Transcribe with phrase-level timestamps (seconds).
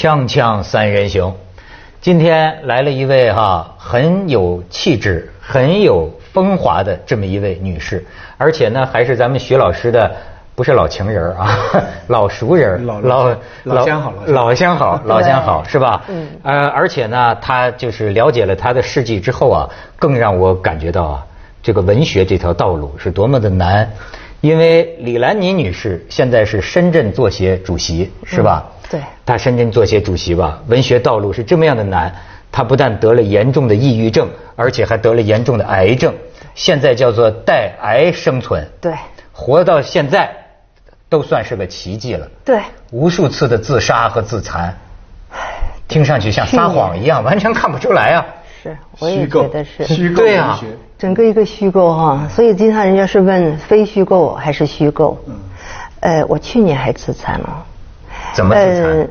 [0.00, 1.34] 锵锵三人行，
[2.00, 8.02] 今天来了一位哈很有气质、很有风华的这么一位女士，
[8.38, 10.10] 而且呢还是咱们徐老师的
[10.54, 11.54] 不是老情人啊，
[12.08, 16.02] 老熟人，老老老相好老相好，老相好是吧？
[16.08, 16.28] 嗯。
[16.44, 21.26] 呃，而且呢，她就是了解了她的事迹之后啊，更让我感觉到啊，
[21.62, 23.90] 这个文学这条道路是多么的难，
[24.40, 28.66] 因为李兰妮女士现在是深圳作协主席，是吧？
[28.90, 32.14] 对，她深圳作协主席吧，文学道路是这么样的难。
[32.50, 36.14] 她不但得了严重的抑郁症，而且还得了严重的癌症，
[36.54, 38.66] 现在叫做带癌生存。
[38.80, 38.92] 对，
[39.30, 40.28] 活到现在
[41.08, 42.26] 都算是个奇迹了。
[42.44, 44.76] 对，无数次的自杀和自残，
[45.86, 48.26] 听上去像撒谎一样，完全看不出来啊。
[48.62, 50.60] 是，我也觉得是虚构对啊，
[50.98, 52.28] 整个一个虚构哈。
[52.28, 55.16] 所以经常人家是问非虚构还是虚构。
[55.26, 55.34] 嗯。
[56.00, 57.64] 呃，我去年还自残了。
[58.34, 59.08] 怎么自残？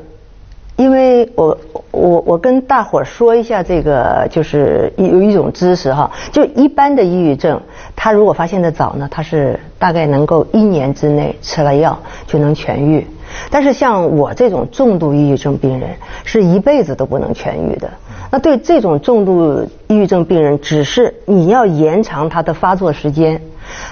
[0.75, 1.57] 因为我
[1.91, 7.61] 我我跟大伙儿说一下这个，就是有一种知识哈，就一般的抑郁症，
[7.95, 13.05] 他如果发现的早呢，他是大概能够一年之内吃了药就能痊愈。
[13.51, 15.89] 但是像我这种重度抑郁症病人，
[16.23, 17.89] 是一辈子都不能痊愈的。
[18.31, 23.41] 那对这种重度抑郁症病人，只是你要延长他的发作时间，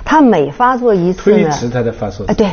[0.06, 2.26] 他每发作一次呢，推迟他的发作。
[2.28, 2.48] 哎，对。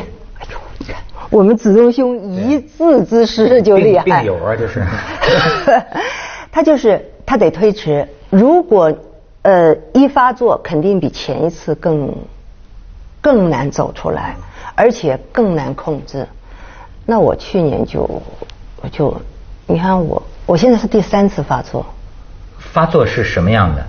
[1.31, 4.85] 我们子东兄一字之师就厉害，病友啊，就是。
[6.51, 8.93] 他就是他得推迟，如果
[9.41, 12.13] 呃一发作，肯定比前一次更
[13.19, 14.35] 更难走出来，
[14.75, 16.25] 而且更难控制。
[17.05, 18.01] 那我去年就
[18.81, 19.19] 我就
[19.65, 21.85] 你看我我现在是第三次发作。
[22.57, 23.85] 发作是什么样的？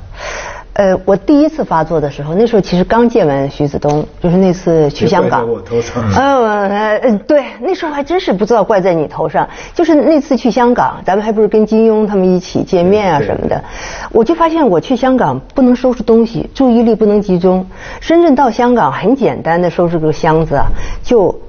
[0.75, 5.51] 呃，我第一次发作的时候，那时候其实刚见完徐子东，就是那次去香港。
[5.51, 6.05] 我头上。
[6.15, 9.49] 呃，呃，对，那时候还真是不知道怪在你头上。
[9.75, 13.65] 就是那次去香港，咱们还不是跟金庸他们一起见面啊什么的，
[14.13, 17.67] 我就发现我去香港不能收拾东西，注意力不能集中。
[18.01, 20.67] 深圳到香港很简单的收拾个箱子啊，
[21.03, 21.41] 就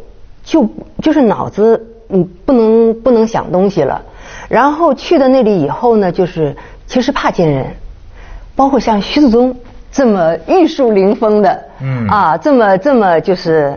[0.44, 0.70] 就
[1.02, 4.02] 就是脑子嗯不能不能想东西了。
[4.50, 7.66] 然后去到那里以后呢，就是其实怕见人。
[8.56, 9.56] 包括像徐子宗
[9.92, 13.76] 这么玉树临风的，嗯啊，这么这么就是，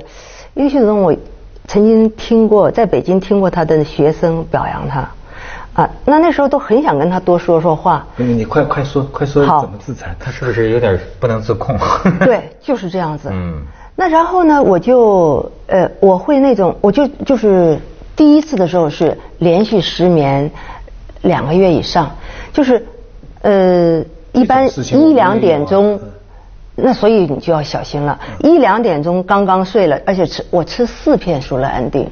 [0.55, 1.15] 因为徐子宗我
[1.67, 5.11] 曾经听过，在北京听过他的学生表扬他，
[5.75, 8.07] 啊，那那时候都很想跟他多说说话。
[8.17, 10.17] 你你快快说快说怎么自残？
[10.19, 11.77] 他是不是有点不能自控？
[12.25, 13.29] 对，就是这样子。
[13.31, 13.61] 嗯，
[13.95, 17.79] 那然后呢，我就呃，我会那种，我就就是
[18.17, 20.51] 第一次的时候是连续失眠
[21.23, 22.17] 两个月以上，
[22.53, 22.87] 就是
[23.43, 24.05] 呃。
[24.33, 25.99] 一般一两点钟，
[26.77, 28.21] 那所以你就要小心了。
[28.39, 32.09] 一两点钟刚刚睡了，而且吃我吃四片舒乐安定，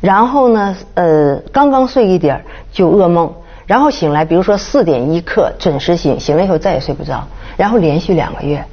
[0.00, 3.34] 然后呢，呃，刚刚睡一点就噩梦，
[3.66, 7.26] 然后醒来，比如说四点一刻准时醒，醒了以后再也睡不着，
[7.56, 8.64] 然后连续两个月，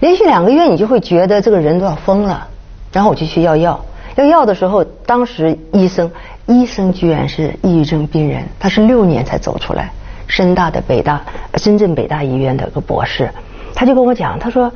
[0.00, 2.48] 连续两个月你就会觉得这个人都要疯了，
[2.92, 3.84] 然后我就去要药，
[4.16, 6.10] 要药的时候，当时医生
[6.46, 9.90] 医生居然是抑郁症病人，他是六年才走出来。
[10.28, 11.20] 深大的北大，
[11.56, 13.28] 深圳北大医院的个博士，
[13.74, 14.72] 他就跟我讲，他说，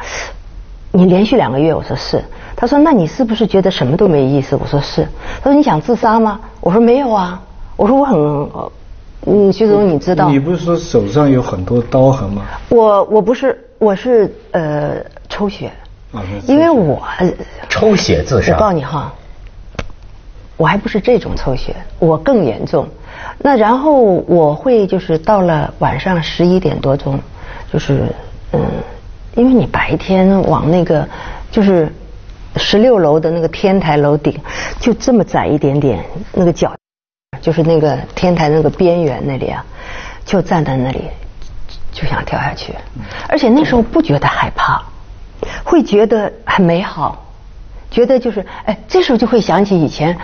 [0.93, 2.23] 你连续两个月，我说是，
[2.55, 4.55] 他说那你是不是觉得什么都没意思？
[4.57, 5.09] 我说是，
[5.43, 6.41] 他说你想自杀吗？
[6.61, 7.41] 我说没有啊，
[7.77, 8.19] 我说我很，
[9.27, 12.43] 嗯，徐总你知道，你不是说手上有很多刀痕吗？
[12.69, 14.97] 我我不是，我是呃
[15.31, 15.71] 抽血，
[16.47, 17.03] 因为我
[17.71, 19.15] 抽血自杀，我告诉你哈，
[20.57, 22.89] 我还不是这种抽血，我更严重。
[23.39, 27.19] 那然后我会就是到了晚上十一点多钟，
[27.71, 28.05] 就是
[28.53, 28.61] 嗯，
[29.35, 31.07] 因为你白天往那个
[31.51, 31.93] 就是
[32.57, 34.39] 十六楼的那个天台楼顶，
[34.81, 36.03] 就这么窄一点点，
[36.33, 36.75] 那个角
[37.43, 39.65] 就是那个天台那个边缘那里啊，
[40.25, 41.03] 就站在那里
[41.93, 42.75] 就想跳下去，
[43.29, 44.83] 而且那时候不觉得害怕，
[45.65, 47.27] 会觉得很美好，
[47.91, 50.17] 觉得就是哎，这时候就会想起以前。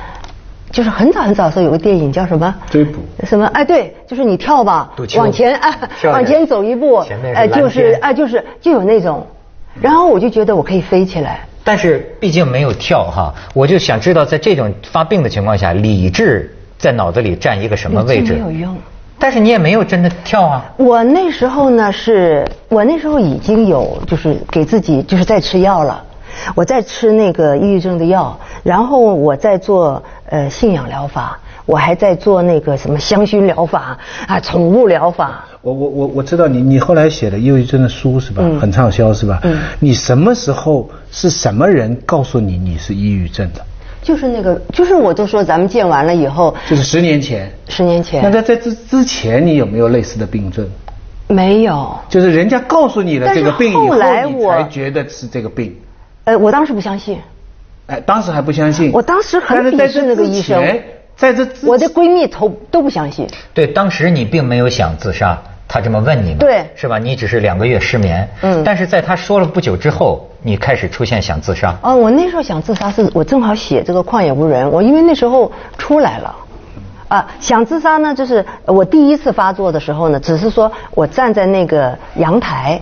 [0.73, 2.53] 就是很早很早的时候有个电影叫什么？
[2.71, 2.99] 追捕。
[3.25, 3.47] 什么？
[3.49, 7.05] 哎，对，就是你跳吧，往前啊，往前走一步，
[7.35, 9.25] 哎，就是哎，就是就有那种，
[9.81, 11.41] 然后我就觉得我可以飞起来。
[11.63, 18.33] 但是毕竟没有跳哈，我就想知道在这种发病的情况下，理智在脑子里占一个什么位置？
[18.33, 18.77] 没有用。
[19.19, 20.65] 但是你也没有真的跳啊。
[20.79, 26.03] 我那时候呢，是我那时候已经有就是给自己就是在吃药了。
[26.57, 35.45] 我在吃那个抑郁症的药，然后我在做呃信仰疗法，我还在做那个什么香薰疗法啊，宠物疗法。
[35.61, 38.43] 我我我我知道你你后来写的抑郁症的书是吧？
[38.59, 39.39] 很畅销是吧？
[39.43, 39.59] 嗯。
[39.79, 43.63] 你什么时候是什么人告诉你你是抑郁症的？
[44.03, 47.53] 就是那个，就是我都说咱们见完了以后，就是十年前。
[47.69, 48.23] 十年前。
[48.23, 50.67] 那在在之之前，你有没有类似的病症？
[51.29, 51.95] 没有。
[52.09, 55.77] 就是人家告诉你了这个病以后，你才觉得是这个病。
[56.25, 57.19] 呃，我当时不相信。
[57.87, 58.91] 哎，当时还不相信。
[58.93, 60.63] 我当时很鄙视那个医生。
[61.15, 63.27] 在这，我的闺蜜都都不相信。
[63.55, 65.39] 对，当时你并没有想自杀。
[65.69, 66.99] 他这么问你，对，是吧？
[66.99, 71.75] 你只是两个月失眠，嗯，但是在他说了不久之后，你开始出现想自杀。
[71.83, 76.37] 哦，我那时候想自杀是我正好写这个旷野无人，我因为那时候出来了，
[77.09, 82.79] 啊，想自杀呢，就是我第一次发作的时候呢，只是说我站在那个阳台，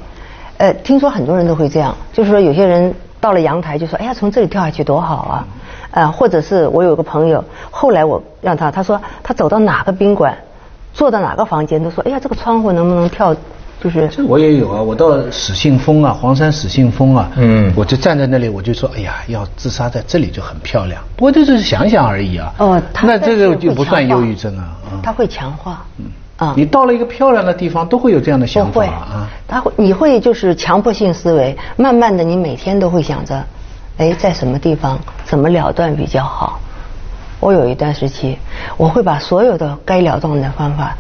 [0.57, 5.47] 呃，听说很多人都会这样，就是说有些人到了阳台就说，哎呀，从这里跳下去多好啊，
[5.91, 10.37] 呃，或者是我有个朋友，后来我让他，他说他走到哪个宾馆。
[10.93, 13.33] 坐到哪个房间都说，哎呀，这个窗户能不能跳？
[13.81, 21.01] 就是这我也有啊，我到始信峰啊，黄山始信峰啊，嗯，我就站在那里，我就说，哎呀，要自杀在这里就很漂亮。
[21.17, 22.53] 不过就是想想而已啊。
[22.59, 24.77] 哦，那这个就不算忧郁症啊。
[25.01, 25.85] 他会强化。
[25.99, 26.07] 嗯。
[26.41, 26.55] 啊。
[26.57, 29.29] 你到了一个漂亮的地方，都会有这样的想法啊。
[29.47, 33.45] 他会，你会就是强迫性思维，慢慢的，你每天都会想着，
[33.99, 36.59] 哎，在什么地方怎么了断比较好。
[37.39, 38.39] 我有一段时期，
[38.77, 40.97] 我会把所有的该了断的方法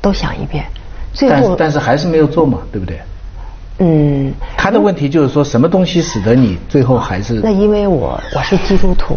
[0.00, 0.64] 都想一遍，
[1.12, 3.00] 最后但是还是没有做嘛，对不对？
[3.78, 4.32] 嗯。
[4.56, 7.40] 他的问题就是说什么东西使得你最后还是？
[7.42, 9.16] 那因为我我是基督徒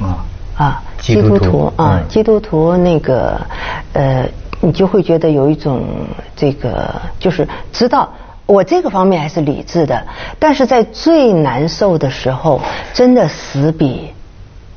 [0.00, 0.24] 啊
[0.56, 3.40] 啊，基督徒啊，基督徒那个
[3.92, 4.28] 呃，
[4.60, 5.82] 你就会觉得有一种
[6.36, 8.12] 这个就是知道
[8.46, 10.06] 我这个方面还是理智的，
[10.38, 12.60] 但是在最难受的时候，
[12.92, 14.08] 真的死比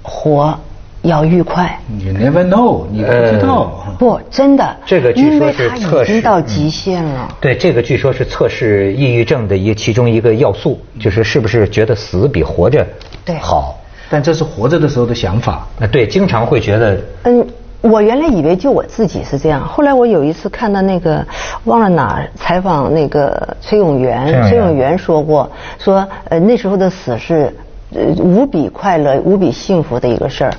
[0.01, 0.57] 活。
[1.03, 1.79] 要愉快。
[1.97, 3.95] You never know，你不知道。
[3.97, 4.77] 不，真的。
[4.85, 6.11] 这个据说是测试。
[6.11, 7.27] 已经到极限了。
[7.41, 12.85] 对，这个据说是测试抑郁症的一其中一个要素，就是是不是觉得死比活着
[13.25, 13.79] 对好。
[14.11, 15.67] 但这是活着的时候的想法。
[15.79, 17.01] 啊，对，经常会觉得。
[17.23, 17.47] 嗯，
[17.81, 21.25] 我原来以为就我自己是这样，后来我有一次看到那个
[21.65, 25.49] 忘了哪采访那个崔永元，崔永元说过，
[25.79, 27.55] 说呃那时候的死是
[27.93, 30.53] 呃无比快乐、无比幸福的一个事儿。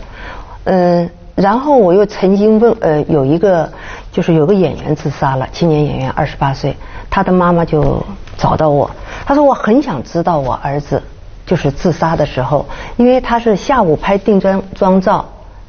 [0.64, 3.70] 嗯，然后我又曾经问，呃，有一个
[4.10, 6.76] 就是有个演员自杀了，青年演员，二十八岁，
[7.08, 8.04] 他的妈妈就
[8.36, 8.90] 找到我，
[9.24, 11.00] 他说我很想知道我儿子
[11.46, 12.66] 就是自杀的时候，
[12.96, 15.24] 因为他是下午拍定妆妆照，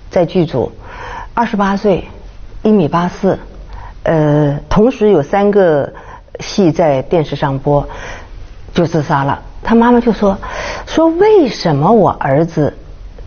[0.09, 0.71] 在剧组，
[1.35, 2.07] 二十八岁，
[2.61, 3.39] 一米八四，
[4.03, 5.91] 呃，同时有三个
[6.39, 7.87] 戏在电视上播，
[8.71, 9.41] 就自杀了。
[9.63, 10.37] 他妈妈就说，
[10.85, 12.71] 说为什么我儿子？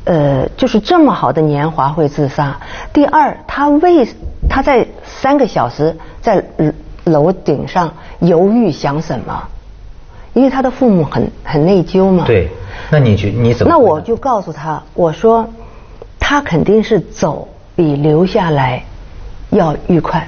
[0.04, 2.56] 呃，就是这么好的年华会自杀。
[2.92, 4.06] 第二，他为
[4.48, 6.44] 他在三个小时在
[7.02, 9.42] 楼顶上犹豫想什么？
[10.32, 12.24] 因为他的父母很很内疚嘛。
[12.24, 12.48] 对，
[12.88, 13.72] 那你觉你怎么？
[13.72, 15.44] 那我就告诉他，我说
[16.20, 18.82] 他肯定是走比留下来
[19.50, 20.26] 要愉快，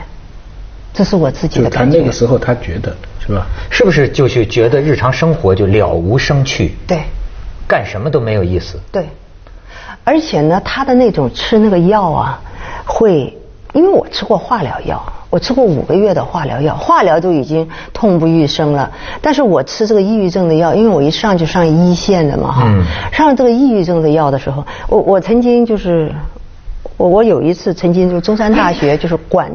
[0.93, 1.97] 这是我自己的感觉。
[1.97, 3.47] 他那个时候他觉得是吧？
[3.71, 6.77] 是不是就是觉得日常生活就了无生趣？
[6.87, 7.01] 对，
[7.67, 8.79] 干什么都没有意思。
[8.93, 9.09] 对。
[10.05, 12.41] 而且呢，他的那种吃那个药啊，
[12.87, 13.37] 会，
[13.75, 18.91] 因为我吃过化疗药，我吃过五个月的化疗药，化疗都已经痛不欲生了。
[19.21, 22.73] 但是我吃这个抑郁症的药，因为我一上就上一线的嘛哈，
[23.13, 26.11] 上这个抑郁症的药的时候，我我曾经就是，
[26.99, 29.51] 我我有一次曾经就中山大学就是管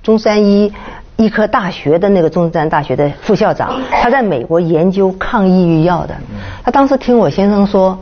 [0.00, 0.72] 中山医
[1.16, 6.14] 医科大学的那个中山大学的副校长，他在美国研究抗抑郁药的，
[6.62, 7.98] 他当时听我先生说。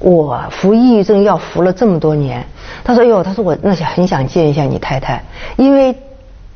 [0.00, 2.46] 我服抑郁症药服了这么多年，
[2.84, 5.20] 他说：“哟，他说我那想很想见一下你太太，
[5.56, 5.92] 因为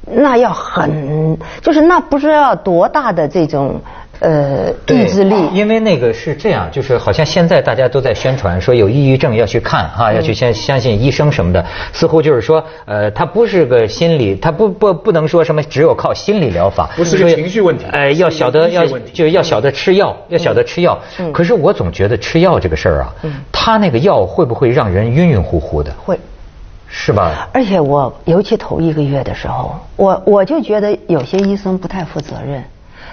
[0.05, 3.81] 那要很，就是那不知道多大的这种。”
[4.23, 20.97] 呃，意志力，因为那个是这样，就是好像现在大家都在宣传说有抑郁症要去看哈，要去相相信医生什么的，似乎就是说，呃，他不是个心理，他不不不能说什么只有靠心理疗法，不是个情绪问题，哎，要晓得要就要晓得吃药，要晓得吃药。
[21.33, 23.12] 可是我总觉得吃药这个事儿啊，
[23.50, 25.93] 他那个药会不会让人晕晕乎乎的？
[26.05, 26.17] 会，
[26.87, 27.49] 是吧？
[27.52, 32.62] 而且我尤其头一个月的时候，我我就觉得有些医生不太负责任。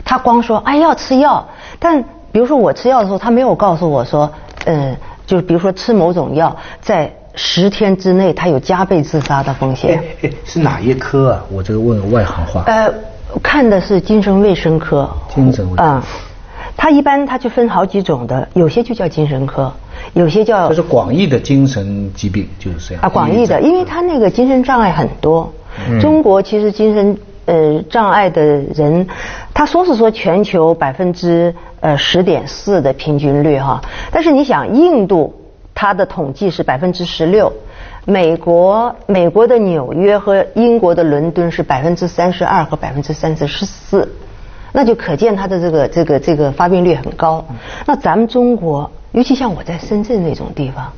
[0.06, 1.48] 他光说哎要吃药，
[1.79, 4.32] 但比如说我吃药的时候，他没有告诉我说，
[4.65, 10.03] 嗯，就是比如说吃某种药，在十天之内他有加倍自杀的风险。
[10.46, 11.44] 是哪一科啊？
[11.51, 12.63] 我这个问外行话。
[12.68, 12.91] 呃，
[13.41, 15.10] 看的是精神卫生科。
[15.34, 15.86] 精神卫生。
[15.86, 16.03] 啊，
[16.77, 19.72] 他一般他就分好几种的，有些就叫精神科，
[20.13, 20.70] 有些叫。
[20.70, 23.03] 就是广义的精神疾病就是这样。
[23.03, 25.51] 啊，广义的，因为他那个精神障碍很多。
[25.89, 26.00] 嗯。
[26.00, 27.18] 中国其实精神。
[27.50, 28.41] 呃，障碍的
[28.75, 29.08] 人，
[29.53, 35.34] 他说是说全球百分之呃十点四的平均率哈，但是你想印度。
[35.82, 37.50] 它的统计是百分之十六，
[38.03, 44.06] 美国美国的纽约和英国的伦敦是百分之三十二和百分之三十四，
[44.74, 47.46] 那就可见它的这个这个这个发病率很高。
[47.86, 50.91] 那咱们中国，尤其像我在深圳那种地方，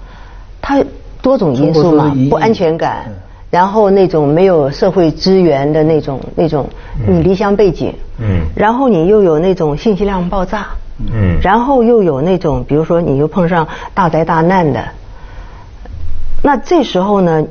[0.60, 0.84] 它
[1.22, 3.06] 多种因素嘛，不安全感，
[3.52, 6.68] 然后那种没有社会资源的那种那种
[7.08, 10.66] 你离乡背景，嗯，然后你又有那种信息量爆炸。
[11.12, 14.88] 嗯，然后又有那种，比如说你又碰上大灾大难的，
[16.44, 17.44] 那这时候呢，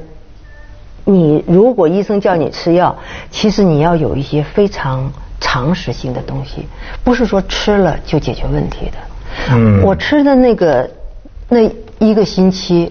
[1.04, 2.97] 你如果医生叫你吃药，
[3.28, 6.69] 其实你要有一些非常常识性的东西，
[7.02, 8.92] 不是说吃了就解决问题的。
[9.52, 10.88] 嗯，我吃的那个
[11.50, 12.90] 那一个星期，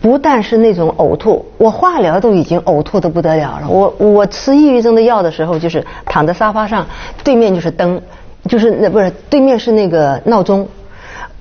[0.00, 3.68] 不但是那种呕吐，我化疗都已经呕吐的不得了了。
[3.68, 6.86] 我我吃抑郁症的药的时候，就是躺在沙发上，
[7.24, 8.00] 对面就是灯。
[8.46, 10.68] 就是那不是对面是那个闹钟，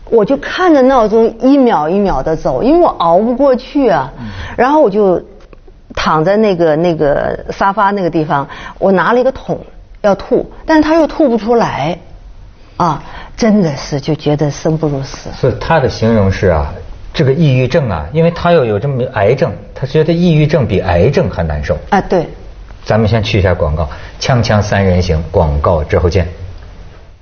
[0.09, 4.09] 我就看着闹钟一秒一秒的走，因为我熬不过去啊。
[4.55, 5.21] 然后我就
[5.93, 8.47] 躺在那个那个沙发那个地方，
[8.79, 9.59] 我拿了一个桶
[9.99, 11.99] 要吐，但是他又吐不出来，
[12.77, 13.03] 啊，
[13.37, 15.29] 真的是就觉得生不如死。
[15.33, 16.73] 所以他的形容是啊，
[17.13, 21.77] 这个抑郁症啊，因为他又有这么癌症，他觉得抑郁症比癌症还难受。
[21.89, 22.27] 啊，对。
[22.85, 23.89] 咱们先去一下广告，
[24.19, 26.27] 锵锵三人行，广告之后见。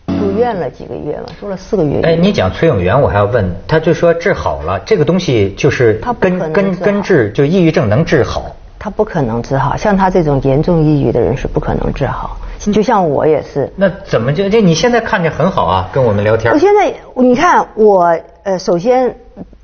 [0.07, 2.01] 住院了几个月了，住了四个月。
[2.01, 8.55] 哎，你讲崔永元，我还要问，他就说治好了，这个东西就是根根根治，就抑郁症能治好？
[8.83, 12.35] 他不可能治好，像他这种严重抑郁的人是不可能治好。
[12.73, 13.71] 就像我也是。
[13.75, 15.89] 那怎么就就你现在看着很好啊？
[15.93, 16.51] 跟我们聊天。
[16.51, 19.15] 我现在你看我呃，首先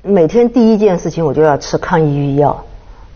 [0.02, 2.64] 每天第一件事情我就要吃抗抑郁药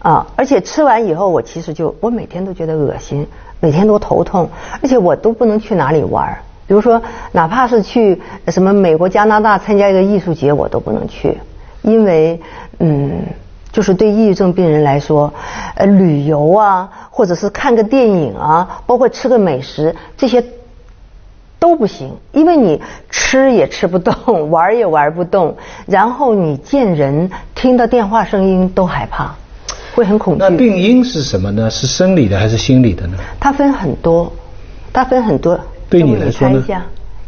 [0.00, 3.24] 啊，而且吃完以后我其实就我每天都觉得恶心，
[3.60, 4.50] 每天都头痛，
[4.82, 6.36] 而且我都不能去哪里玩。
[6.66, 11.38] 比如说，哪怕是去什么美国、加拿大参加一个艺术节，我都不能去，
[11.82, 12.40] 因为
[12.78, 13.22] 嗯，
[13.72, 15.32] 就是对抑郁症病人来说，
[15.74, 20.44] 呃，旅游啊，或者是看个电影啊，包括吃个美食，这些
[21.58, 29.34] 都不行，因为你吃也吃不动， 玩也玩不动，然后你见人、听到电话声音都害怕，
[29.94, 30.40] 会很恐惧。
[30.40, 31.70] 那病因是什么呢？
[31.70, 33.16] 是生理的还是心理的呢？
[33.40, 34.30] 它分很多，
[34.92, 35.58] 它分很多。
[35.88, 36.62] 对你来说呢？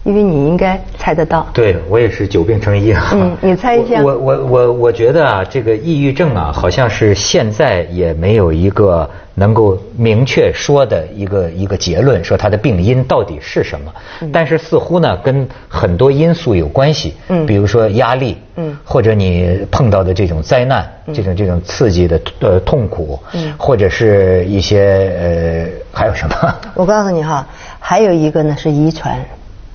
[0.05, 1.47] 因为你应该猜得到。
[1.53, 3.11] 对我也是久病成医啊。
[3.15, 4.03] 嗯，你猜一下。
[4.03, 13.93] 我我我我觉得啊，这个抑郁症啊，好像是现在也没有一个能够明确说的一个一个结论，说它的病因到底是什么。
[14.31, 17.15] 但是似乎呢，跟很多因素有关系。
[17.29, 17.47] 嗯。
[17.47, 18.37] 比如说压力。
[18.57, 18.77] 嗯。
[18.85, 23.19] 或者你碰到的这种灾难，这种这种刺激的呃痛苦。
[23.33, 23.55] 嗯。
[23.57, 26.55] 或者是一些呃还有什么？
[26.77, 27.47] 我告诉你哈，
[27.81, 29.19] 还有一个呢是遗传。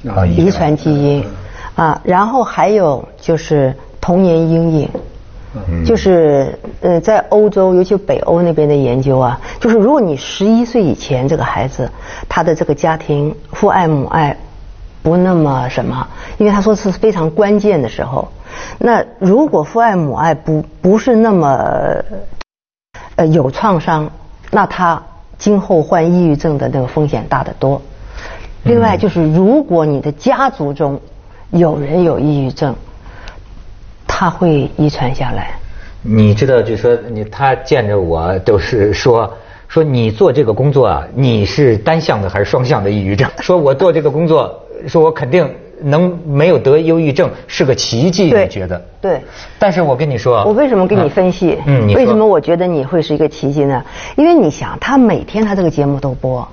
[0.07, 0.75] 啊，遗传。
[0.77, 1.25] 基因，
[1.75, 4.89] 啊，然后还有就是童年阴影，
[5.85, 11.89] 就是呃，在欧洲，尤其北欧那边的研究啊，就是如果你十一岁以前这个孩子，
[12.29, 14.37] 他的这个家庭父爱母爱
[15.01, 18.27] 不那么什么，因为他说是非常关键的时候，
[18.77, 22.03] 那如果父爱母爱不不是那么
[23.15, 24.09] 呃有创伤，
[24.51, 25.01] 那他
[25.37, 27.81] 今后患抑郁症的那个风险大得多。
[28.69, 31.01] 另外就是，如果你的家族中
[31.49, 32.75] 有人有抑郁症，
[34.05, 35.51] 他会遗传下来。
[36.03, 39.33] 你知道，就说你他见着我都是说
[39.67, 43.27] 说你做这个工作啊，你是单向的还是双向的抑郁症？
[43.39, 45.49] 说我做这个工作，说我肯定
[45.81, 48.79] 能没有得忧郁症是个奇迹，你觉得？
[49.01, 49.19] 对。
[49.57, 51.57] 但是我跟你说，我为什么跟你分析？
[51.65, 53.83] 嗯，为什么我觉得你会是一个奇迹呢？
[54.15, 56.47] 因为你想，他每天他这个节目都播，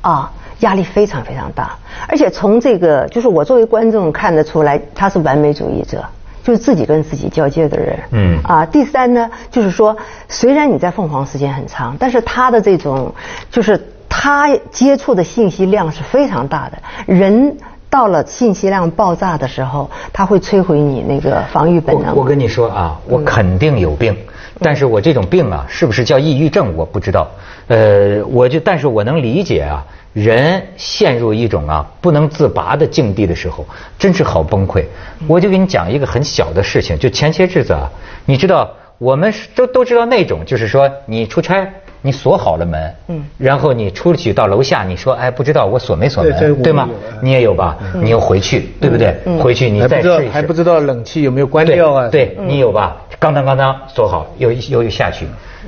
[0.00, 0.32] 啊。
[0.60, 1.76] 压力非常非常大，
[2.06, 6.04] 而且从这个就是我作为观众看得出来，他是完美主义者，
[6.42, 7.98] 就是自己跟自己较劲的人。
[8.12, 8.38] 嗯。
[8.44, 9.96] 啊，第三呢，就是说，
[10.28, 13.14] 虽然你在凤凰时间很长，但是他的这种，
[13.50, 16.78] 就是他接触的信息量是非常大的。
[17.06, 17.56] 人
[17.88, 22.14] 到了信息量爆炸的时候，他会摧毁你那个防御本能。
[22.14, 24.16] 我跟你说啊，我肯定有病，
[24.60, 27.30] 但是我这种病啊，是不是叫抑郁症，我不知道。
[27.68, 29.84] 呃，我就，但是我能理解啊。
[30.12, 33.64] 人陷入一种啊不能自拔的境地的时候，
[33.96, 34.84] 真是好崩溃。
[35.28, 37.88] 我就给你讲一个很小的事情，就前些日子啊，
[38.24, 41.64] 你知道我们都都知道那种，就是说你出差，
[42.02, 46.88] 你锁好了门，嗯，然后你出去到楼下，你说哎不知道我锁没锁门，对吗？
[47.20, 47.76] 你也有吧？
[47.94, 49.14] 你又回去，对不对？
[49.40, 52.08] 回去你再试一试，还不知道冷气有没有关掉啊？
[52.08, 52.96] 对你有吧？
[53.18, 55.26] 刚当刚当锁好，又又又下去，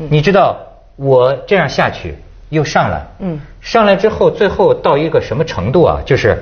[0.09, 0.57] 你知道
[0.97, 2.15] 我这样下去。
[2.53, 6.03] 又上来，嗯，上来之后，最后到一个什么程度啊？
[6.05, 6.37] 就是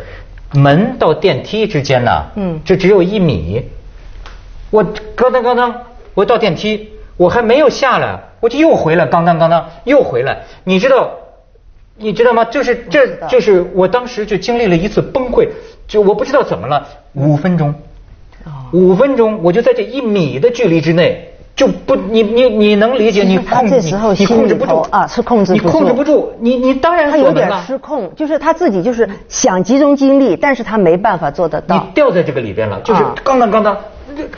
[0.55, 3.65] 门到电梯之间呢，嗯，这只有一米。
[4.71, 5.73] 我咯噔咯噔，
[6.15, 10.39] 我到电梯，我还没有下来，我就又回来，刚当刚当，又回来。
[10.65, 11.11] 你知道，
[11.97, 12.45] 你知道吗？
[12.45, 15.49] 就是这就是我当时就经历了一次崩溃，
[15.87, 17.75] 就我不知道怎么了，五分钟，
[18.73, 21.27] 五分钟，我就在这一米的距离之内。
[21.57, 23.23] 就不，你你你能理解？
[23.23, 23.81] 你控制
[24.17, 25.67] 你控制不住啊，是控制不住。
[25.67, 31.77] 你控制不住，你你当然他有点失控，就是他自己就是想集中精力，但是他没办法做得到。
[31.77, 33.77] 你掉在这个里边了，就是刚当刚当，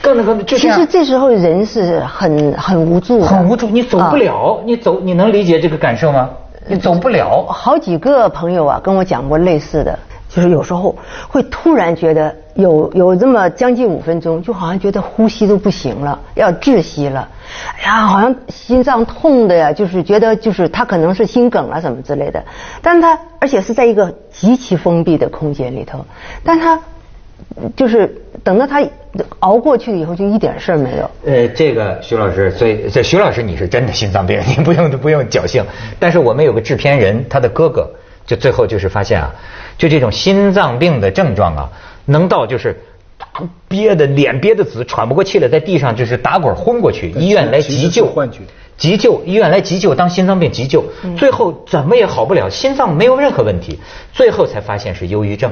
[0.03, 6.31] 刚当刚当，就其实这时候人是很很无助，很无助，你走不了，你走你能理解这个感受吗？
[6.67, 7.45] 你走不了。
[7.49, 9.99] 好几个朋友啊跟我讲过类似的。
[10.35, 10.97] 就是有时候
[11.29, 17.29] 会突然觉得有有这么将近五分钟，就好像觉得呼吸都不行了，要窒息了，
[17.77, 22.43] 哎呀，好像心脏痛的呀，就是觉得就是他可能是心梗啊什么之类的，
[22.81, 26.03] 但他而且是在一个极其封闭的空间里头，
[26.43, 26.81] 但他
[27.77, 28.83] 就是等到他
[29.41, 31.11] 熬过去以后，就一点事儿没有。
[31.25, 35.65] 呃，这个徐老师，所以这徐老师你是真的心脏病， 你不用不用侥幸。
[35.99, 37.89] 但是我们有个制片人，他的哥哥。
[38.25, 39.35] 就最后就是发现啊，
[39.77, 41.69] 就这种心脏病的症状啊，
[42.05, 42.81] 能到就是
[43.67, 48.07] 憋的脸憋的紫，喘不过气来，在地上就是打滚昏过去，医院来急救，
[48.77, 50.85] 急救医院来急救，当心脏病急救，
[51.19, 53.81] 最后怎么也好不了，心脏没有任何问题，
[54.13, 55.51] 最后才发现是忧郁症。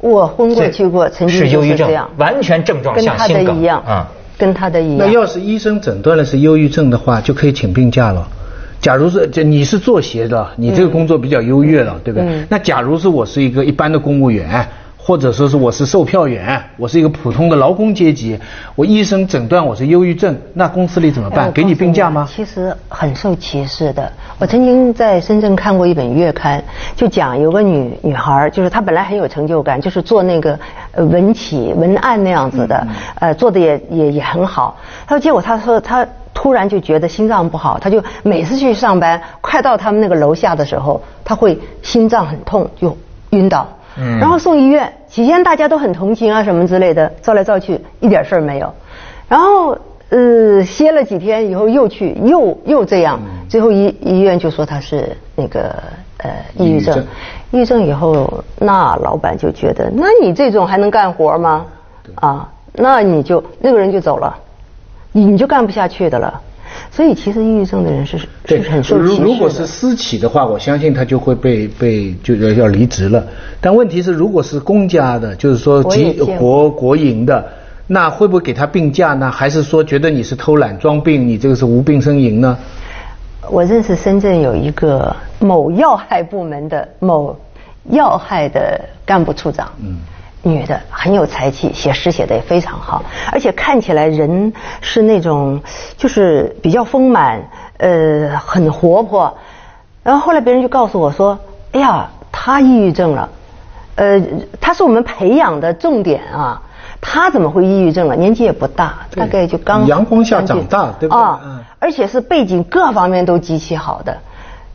[0.00, 4.04] 我昏过去过，曾经是忧郁症，完全症状像心梗一样，嗯，
[4.38, 5.06] 跟他的一样。
[5.06, 8.26] 那要是医生诊断了是忧郁症的话，就可以请病假了。
[8.80, 12.44] 假如是这你是做鞋的，你这个工作比较优越了，对不对？
[12.48, 14.68] 那假如是我是一个一般的公务员，
[15.08, 18.38] 或者说是我是售票员，我是一个普通的劳工阶级，
[18.74, 21.50] 我医生诊断我是忧郁症，那公司里怎么办？
[21.50, 22.28] 给你病假吗？
[22.30, 24.12] 其实很受歧视的。
[24.38, 26.62] 我曾经在深圳看过一本月刊，
[26.94, 30.60] 就讲有个女女孩，就是她本来很有成就感，就是做那个
[30.96, 32.86] 文企文案那样子的，
[33.18, 34.76] 呃，做的也也也很好。
[35.06, 36.06] 她说结果她说她。
[36.34, 42.96] 突然就觉得心脏不好，他就每次去上班，快到他们那个楼下的时候，他会心脏很痛，就
[43.30, 43.66] 晕倒。
[43.98, 44.18] 嗯。
[44.18, 48.72] 然后送医院，起先大家都很同情啊什么之类的，照来照去一点事儿没有。
[49.28, 49.76] 然后
[50.10, 55.74] 呃歇了几天以后又去，又又这样，最后医医院就说他是那个
[56.18, 57.04] 呃抑郁症。
[57.50, 61.66] 抑郁症以后，那老板就觉得，那你这种还能干活吗？
[62.16, 64.36] 啊，那你就那个人就走了。
[65.12, 66.40] 你你就干不下去的了，
[66.90, 73.24] 所以其实抑郁症的人是是很受歧视如果是私企的话，我相信他就会被被就要要离职了。
[73.60, 75.94] 但问题是，如果是公家的，就是说国
[76.38, 77.44] 国国营的，
[77.86, 79.30] 那会不会给他病假呢？
[79.30, 82.58] 还是说觉得你是偷懒装病，你这个是无病呻吟呢？
[83.50, 87.34] 我认识深圳有一个某要害部门的某
[87.90, 89.70] 要害的干部处长。
[89.80, 89.96] 嗯。
[90.42, 95.60] 女的很有才气，写诗写的也非常好，而且看起来人是那种
[95.96, 97.42] 就是比较丰满，
[97.78, 99.36] 呃，很活泼。
[100.04, 101.38] 然后后来别人就告诉我说
[101.72, 103.28] ：“哎呀，她抑郁症了，
[103.96, 104.22] 呃，
[104.60, 106.62] 她是我们培养的重点啊，
[107.00, 108.14] 她怎么会抑郁症了？
[108.14, 111.20] 年纪也不大，大概就刚阳光下长大，对不对？
[111.20, 111.40] 啊，
[111.80, 114.16] 而且是背景各方面都极其好的。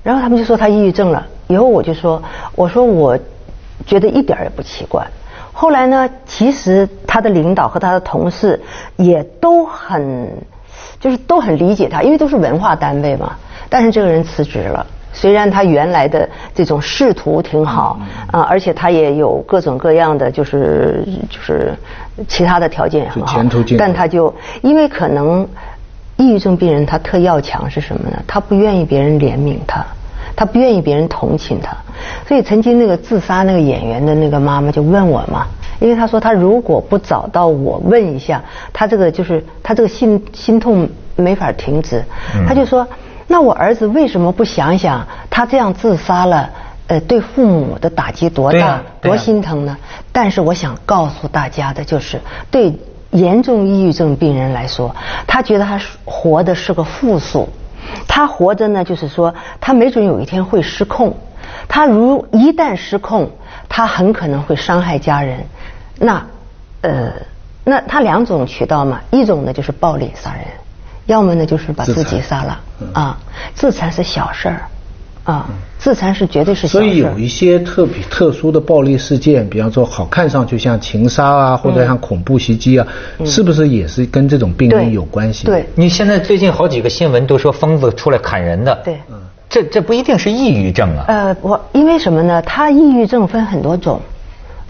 [0.03, 2.21] 然后他们就说她抑郁症了，以后我就说，
[2.55, 3.17] 我说我
[3.87, 5.03] 觉得一点也不奇怪。”
[5.53, 6.09] 后来呢？
[6.25, 8.59] 其实他的领导和他的同事
[8.95, 10.27] 也都很，
[10.99, 13.33] 就是都很理解他，因为都是文化单位嘛。
[13.69, 17.99] 但是这个人辞职了，虽然他原来的这种仕途挺好
[18.31, 21.73] 啊，而且他也有各种各样的就是就是
[22.27, 23.39] 其他的条件也很好，
[23.77, 25.47] 但他就因为可能
[26.17, 28.17] 抑郁症病人他特要强是什么呢？
[28.27, 29.85] 他不愿意别人怜悯他。
[30.35, 31.75] 他不愿意别人同情他，
[32.27, 35.45] 所以曾经那个自杀那个演员的那个妈妈就问我嘛，
[35.79, 42.03] 因为他说他如果不找到我问一下，他这个就是他这个心心痛没法停止，
[42.47, 42.87] 他就说
[43.27, 46.49] 那我儿子为什么不想想他这样自杀了，
[46.87, 49.77] 呃，对父母的打击多大，多心疼呢？
[50.11, 52.19] 但是我想告诉大家的就是，
[52.49, 52.73] 对
[53.11, 54.95] 严重抑郁症病人来说，
[55.27, 57.47] 他觉得他活的是个负数。
[58.15, 61.17] 他活着呢，就是说，他没准有一天会失控。
[61.67, 63.31] 他如一旦失控，
[63.67, 65.43] 他很可能会伤害家人。
[65.97, 66.23] 那，
[66.81, 67.11] 呃，
[67.63, 70.45] 那他两种渠道嘛，一种呢就是暴力杀人，
[71.07, 72.59] 要么呢就是把自己杀了
[72.93, 73.17] 啊。
[73.55, 74.61] 自残是小事儿。
[75.23, 76.67] 啊，自残是绝对是。
[76.67, 82.85] 所以有一些特别特殊的暴力事件，比方说好看上去像情杀啊，或者像恐怖袭击啊，
[83.23, 85.45] 是不是也是跟这种病因有关系？
[85.45, 88.97] 对，你现在最近好几个新闻都说疯子出来砍人的，对，
[89.49, 91.05] 这这不一定是抑郁症啊。
[91.07, 92.41] 呃，我因为什么呢？
[92.41, 94.01] 他抑郁症分很多种，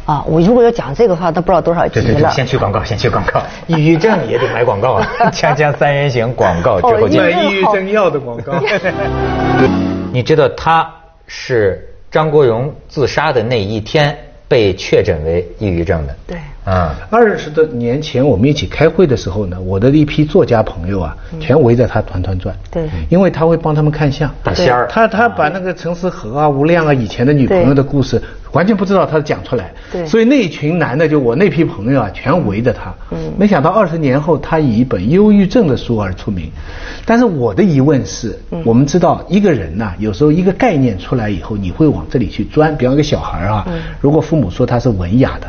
[0.05, 2.05] 啊，我如果要讲这个话，都不知道多少集了。
[2.05, 3.41] 对对对，先去广告， 先去广告。
[3.65, 5.07] 抑郁症也得买广告啊！
[5.33, 7.23] 锵锵三人行广告之后见。
[7.23, 8.53] 买抑郁症药的广告。
[10.13, 10.87] 你知道他
[11.25, 14.15] 是张国荣自杀的那一天
[14.47, 16.15] 被确诊为抑郁症的。
[16.27, 16.37] 对。
[16.63, 22.55] 啊，二十多年前我们一起开会的时候呢，我的一批作家朋友啊，全围着他团团转。
[22.69, 22.87] 对。
[23.09, 24.29] 因为他会帮他们看相。
[24.43, 24.87] 打仙儿。
[24.87, 28.21] 他他把那个陈思和啊、吴亮啊以前的女朋友的故事。
[28.53, 32.93] 完全不知道他讲出来，对，所以那一群男的，就我那批朋友啊，全围着他。
[33.11, 36.49] 嗯，没想到二十年后，他以一本忧郁症的书而出名。
[37.03, 42.77] 但是我的疑问是，我们知道一个人呐，有时候一个概念出来以后，你会往这里去钻。
[42.77, 43.67] 比方一个小孩啊，
[43.99, 45.47] 如果父母说他是文雅的，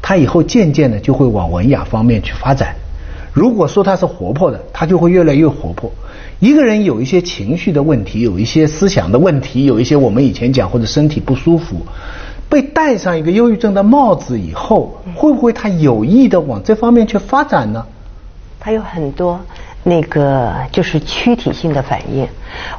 [0.00, 2.74] 他以后渐渐的就会往文雅方面去发展。
[3.34, 5.92] 如果说他是活泼的，他就会越来越活泼。
[6.38, 11.84] 一个人有一些情绪的问题，有一些思想的问题，有一些我们以前讲或者身体不舒服。
[12.48, 17.84] 被戴上一个忧郁症的帽子以后，会不会他有意的往这方面去发展呢？
[18.60, 19.40] 他有很多
[19.82, 22.26] 那个就是躯体性的反应。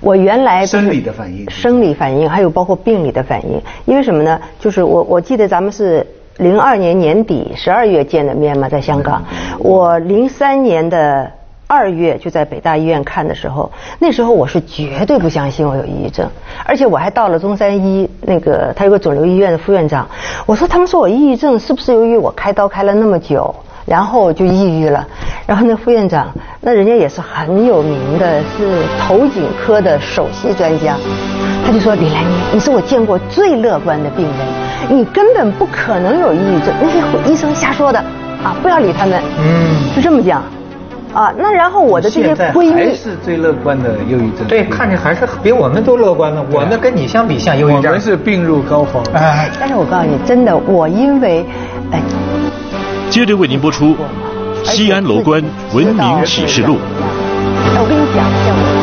[0.01, 3.61] 我原来生理的反应，生理反应还有包括病理的反应。
[3.85, 4.39] 因为什么呢？
[4.59, 6.05] 就是我我记得咱们是
[6.37, 9.23] 零二年年底十二月见的面嘛，在香港。
[9.59, 11.31] 我零三年的。
[11.67, 16.29] 二月就在北大医院看的时候，那时候我是绝对不相信我有抑郁症，
[16.65, 20.07] 而且我还到了中山医那个他有个肿瘤医院的副院长，
[20.45, 23.53] 我说他们说我抑郁症是不是由于我开刀开了那么久，
[23.85, 25.05] 然后就抑郁了？
[25.45, 30.95] 然后那副院长，那人家也是很有名的，是头颈科的首席专家，
[31.65, 37.99] 他就说李兰妮，你是我见过最乐观的病人，你根本不可能有抑郁症，那些医生瞎说的，
[38.41, 40.41] 啊，不要理他们，嗯，就这么讲。
[41.17, 47.85] 啊那然后我的这些闺蜜是最乐观的忧郁症对看着还是比我们都乐观的我们跟你相比像忧郁症。
[47.85, 49.01] 我们是病入膏肓。
[49.59, 51.43] 但是我告诉你真的我因为
[51.91, 51.99] 哎。
[53.09, 53.95] 接着为您播出
[54.63, 56.77] 西安楼观文明启示录。
[56.77, 58.76] 哎我跟你讲一下